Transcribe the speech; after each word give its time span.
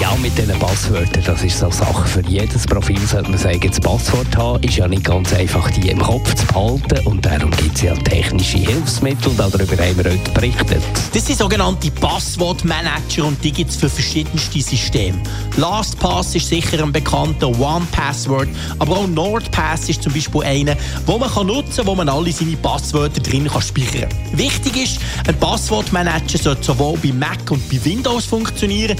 Ja, 0.00 0.16
mit 0.22 0.38
diesen 0.38 0.58
Passwörtern, 0.58 1.22
das 1.22 1.42
ist 1.42 1.58
so 1.58 1.66
eine 1.66 1.74
Sache. 1.74 2.08
Für 2.08 2.22
jedes 2.22 2.66
Profil 2.66 2.98
sollte 3.00 3.28
man 3.28 3.38
sagen, 3.38 3.60
das 3.68 3.78
Passwort 3.78 4.34
haben. 4.34 4.62
Ist 4.62 4.76
ja 4.76 4.88
nicht 4.88 5.04
ganz 5.04 5.34
einfach, 5.34 5.70
die 5.72 5.90
im 5.90 5.98
Kopf 5.98 6.34
zu 6.34 6.46
behalten. 6.46 7.06
Und 7.06 7.26
darum 7.26 7.50
gibt 7.50 7.76
es 7.76 7.82
ja 7.82 7.94
technische 7.94 8.56
Hilfsmittel. 8.56 9.30
Darüber 9.36 9.76
haben 9.76 9.98
wir 9.98 10.12
heute 10.12 10.30
berichtet. 10.30 10.82
Das 11.12 11.26
sind 11.26 11.38
sogenannte 11.38 11.90
Passwortmanager 11.90 13.26
und 13.26 13.44
die 13.44 13.52
gibt 13.52 13.70
es 13.70 13.76
für 13.76 13.90
verschiedenste 13.90 14.62
Systeme. 14.62 15.18
LastPass 15.58 16.34
ist 16.36 16.48
sicher 16.48 16.82
ein 16.82 16.90
bekannter, 16.90 17.48
OnePassword, 17.48 18.48
aber 18.78 18.96
auch 18.96 19.06
NordPass 19.08 19.90
ist 19.90 20.02
zum 20.02 20.14
Beispiel 20.14 20.42
einer, 20.42 20.76
wo 21.04 21.18
man 21.18 21.30
kann 21.30 21.48
nutzen 21.48 21.76
kann, 21.76 21.86
wo 21.86 21.94
man 21.94 22.08
alle 22.08 22.32
seine 22.32 22.56
Passwörter 22.56 23.20
drin 23.20 23.46
kann 23.46 23.60
speichern 23.60 24.08
kann. 24.08 24.38
Wichtig 24.38 24.76
ist, 24.84 25.00
ein 25.26 25.36
Passwortmanager 25.38 26.38
sollte 26.38 26.64
sowohl 26.64 26.96
bei 27.02 27.12
Mac 27.12 27.50
und 27.50 27.68
bei 27.68 27.84
Windows 27.84 28.24
funktionieren. 28.24 28.96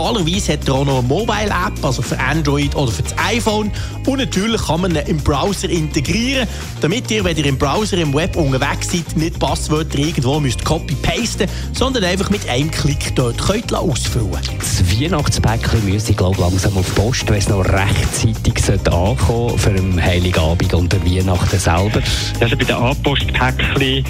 Idealerweise 0.00 0.54
hat 0.54 0.66
er 0.66 0.74
auch 0.74 0.84
noch 0.86 0.98
eine 1.00 1.08
Mobile-App, 1.08 1.84
also 1.84 2.00
für 2.00 2.18
Android 2.18 2.74
oder 2.74 2.90
für 2.90 3.02
das 3.02 3.14
iPhone. 3.18 3.70
Und 4.06 4.18
natürlich 4.18 4.62
kann 4.62 4.80
man 4.80 4.92
ihn 4.92 5.02
im 5.06 5.18
Browser 5.18 5.68
integrieren, 5.68 6.48
damit 6.80 7.10
ihr, 7.10 7.22
wenn 7.22 7.36
ihr 7.36 7.44
im 7.44 7.58
Browser 7.58 7.98
im 7.98 8.14
Web 8.14 8.34
unterwegs 8.36 8.90
seid, 8.90 9.14
nicht 9.14 9.38
Passwörter 9.38 9.98
irgendwo 9.98 10.40
müsst 10.40 10.64
copy-pasten, 10.64 11.48
sondern 11.74 12.04
einfach 12.04 12.30
mit 12.30 12.48
einem 12.48 12.70
Klick 12.70 13.14
dort 13.14 13.36
könnt 13.36 13.74
ausfüllen 13.74 14.30
Das 14.58 14.82
Weihnachtspäckchen 14.90 15.84
müsste, 15.84 16.14
glaube 16.14 16.36
ich, 16.36 16.40
langsam 16.40 16.78
auf 16.78 16.86
die 16.86 16.92
Post, 16.92 17.28
wenn 17.28 17.36
es 17.36 17.48
noch 17.50 17.62
rechtzeitig 17.62 18.54
ankommen 18.90 19.58
für 19.58 19.74
den 19.74 20.02
Heiligabend 20.02 20.72
und 20.72 20.90
der 20.90 21.04
Weihnachten 21.04 21.58
selber. 21.58 22.00
Also 22.40 22.56
bei 22.56 22.64
den 22.64 22.76
Anpostpäckchen 22.76 24.04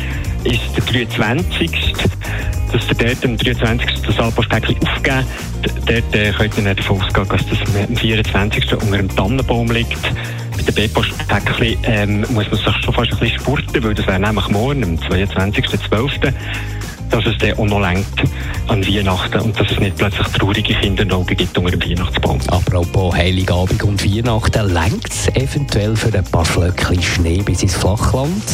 ist 0.45 0.61
der 0.77 1.07
23. 1.07 1.95
Dort 3.01 3.25
am 3.25 3.35
23. 3.39 4.03
das 4.03 4.19
Anpostpäckchen 4.19 4.77
aufgeben, 4.87 5.25
dort 5.87 6.15
äh, 6.15 6.33
könnt 6.33 6.59
ihr 6.59 6.75
davon 6.75 7.01
ausgehen, 7.01 7.29
dass 7.29 7.47
das 7.47 7.89
am 7.89 7.97
24. 7.97 8.75
unter 8.75 8.93
einem 8.93 9.17
Tannenbaum 9.17 9.71
liegt. 9.71 10.03
Bei 10.55 10.63
den 10.63 10.75
B-Postpäckchen 10.75 11.79
ähm, 11.85 12.21
muss 12.29 12.51
man 12.51 12.57
sich 12.57 12.85
schon 12.85 12.93
fast 12.93 13.13
ein 13.13 13.19
bisschen 13.19 13.41
spurten, 13.41 13.83
weil 13.83 13.95
das 13.95 14.07
wäre 14.07 14.21
nämlich 14.21 14.49
morgen, 14.49 14.85
am 14.85 14.97
22.12., 14.97 16.31
dass 17.09 17.25
es 17.25 17.39
dann 17.39 17.55
auch 17.55 17.65
noch 17.65 17.81
lenkt 17.81 18.23
an 18.69 18.87
Weihnachten 18.87 19.41
und 19.41 19.59
dass 19.59 19.71
es 19.71 19.81
nicht 19.81 19.97
plötzlich 19.97 20.27
traurige 20.29 20.75
Kinderaugen 20.75 21.37
gibt 21.39 21.57
unter 21.57 21.71
dem 21.71 21.83
Weihnachtsbaum. 21.83 22.39
Apropos 22.49 23.15
Heiligabend 23.15 23.83
und 23.83 24.05
Weihnachten, 24.05 24.75
lenkt 24.75 25.11
es 25.11 25.29
eventuell 25.29 25.97
für 25.97 26.13
ein 26.17 26.25
paar 26.25 26.45
Flöckchen 26.45 27.03
Schnee 27.03 27.43
bis 27.43 27.63
ins 27.63 27.77
Flachland? 27.77 28.45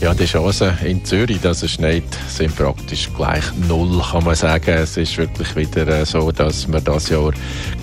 Ja, 0.00 0.14
die 0.14 0.24
Chancen 0.24 0.72
in 0.82 1.04
Zürich, 1.04 1.42
dass 1.42 1.62
es 1.62 1.72
schneit, 1.72 2.04
sind 2.26 2.56
praktisch 2.56 3.10
gleich 3.14 3.44
null, 3.68 4.00
kann 4.00 4.24
man 4.24 4.34
sagen. 4.34 4.70
Es 4.70 4.96
ist 4.96 5.18
wirklich 5.18 5.54
wieder 5.54 5.86
äh, 5.88 6.06
so, 6.06 6.32
dass 6.32 6.66
wir 6.72 6.80
das 6.80 7.10
Jahr 7.10 7.34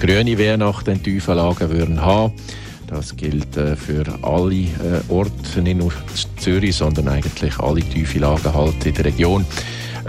grüne 0.01 0.39
Weihnachten 0.39 0.89
in 0.89 1.03
Tiefellagen 1.03 1.69
würden 1.69 2.01
haben. 2.01 2.33
Das 2.87 3.15
gilt 3.15 3.55
äh, 3.55 3.75
für 3.75 4.03
alle 4.23 4.55
äh, 4.55 4.67
Orte, 5.09 5.61
nicht 5.61 5.77
nur 5.77 5.91
Zürich, 6.37 6.75
sondern 6.77 7.07
eigentlich 7.07 7.59
alle 7.59 7.81
Tiefellagen 7.81 8.51
halt 8.51 8.83
in 8.83 8.95
der 8.95 9.05
Region. 9.05 9.45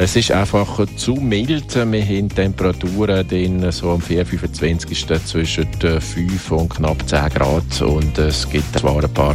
Es 0.01 0.15
ist 0.15 0.31
einfach 0.31 0.87
zu 0.95 1.17
mild. 1.17 1.75
Wir 1.75 2.05
haben 2.05 2.29
Temperaturen 2.29 3.27
den 3.27 3.73
so 3.73 3.91
am 3.91 4.01
4, 4.01 4.25
25. 4.25 5.09
zwischen 5.27 5.67
5 5.73 6.53
und 6.53 6.69
knapp 6.69 7.03
10 7.05 7.29
Grad. 7.31 7.83
Und 7.83 8.17
es 8.17 8.49
gibt 8.49 8.79
zwar 8.79 9.03
ein 9.03 9.13
paar 9.13 9.35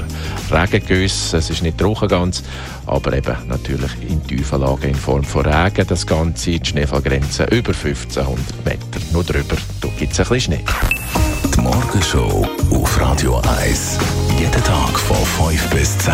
Regengüsse, 0.50 1.35
es 1.35 1.50
ist 1.50 1.63
nicht 1.63 1.78
trocken 1.78 2.07
ganz, 2.07 2.44
aber 2.85 3.12
eben 3.12 3.35
natürlich 3.50 3.91
in 4.07 4.25
Tiefellagen 4.25 4.91
in 4.91 4.96
Form 4.96 5.25
von 5.25 5.46
Regen. 5.46 5.85
Das 5.85 6.07
Ganze, 6.07 6.51
die 6.51 6.66
Schneefallgrenze 6.66 7.44
über 7.51 7.74
1500 7.74 8.66
Meter. 8.66 9.06
Nur 9.12 9.25
drüber, 9.25 9.57
da 9.81 9.90
gibt 10.00 10.13
es 10.13 10.19
ein 10.22 10.30
bisschen 10.30 10.40
Schnee. 10.40 10.63
Die 11.53 11.59
Morgenshow 11.59 12.47
auf 12.72 13.01
Radio 13.01 13.41
1. 13.59 14.00
Jeden 14.40 14.63
Tag 14.63 14.97
von 14.97 15.50
5 15.50 15.69
bis 15.72 15.97
10. 15.97 16.13